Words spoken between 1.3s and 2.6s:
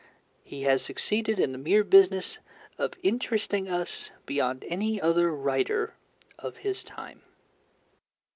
in the mere business